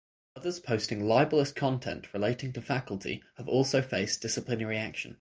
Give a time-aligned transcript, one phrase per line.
[0.35, 5.09] Others posting libelous content relating to faculty have also faced disciplinary action.